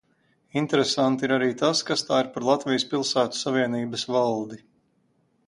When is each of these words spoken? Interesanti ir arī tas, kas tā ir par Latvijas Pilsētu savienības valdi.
Interesanti 0.59 1.27
ir 1.27 1.33
arī 1.35 1.49
tas, 1.59 1.81
kas 1.89 2.05
tā 2.07 2.23
ir 2.23 2.31
par 2.39 2.47
Latvijas 2.49 2.87
Pilsētu 2.95 3.41
savienības 3.43 4.09
valdi. 4.17 4.61